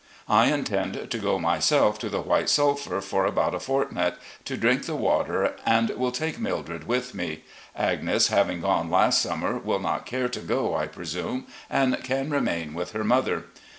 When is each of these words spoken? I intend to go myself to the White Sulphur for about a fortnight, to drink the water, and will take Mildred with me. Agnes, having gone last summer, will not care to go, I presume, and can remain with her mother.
I 0.27 0.51
intend 0.51 1.11
to 1.11 1.17
go 1.19 1.37
myself 1.37 1.99
to 1.99 2.09
the 2.09 2.21
White 2.21 2.49
Sulphur 2.49 3.01
for 3.01 3.27
about 3.27 3.53
a 3.53 3.59
fortnight, 3.59 4.15
to 4.45 4.57
drink 4.57 4.87
the 4.87 4.95
water, 4.95 5.53
and 5.63 5.91
will 5.91 6.11
take 6.11 6.39
Mildred 6.39 6.87
with 6.87 7.13
me. 7.13 7.43
Agnes, 7.75 8.29
having 8.29 8.61
gone 8.61 8.89
last 8.89 9.21
summer, 9.21 9.59
will 9.59 9.77
not 9.77 10.07
care 10.07 10.27
to 10.27 10.39
go, 10.39 10.73
I 10.75 10.87
presume, 10.87 11.45
and 11.69 12.03
can 12.03 12.31
remain 12.31 12.73
with 12.73 12.93
her 12.93 13.03
mother. 13.03 13.45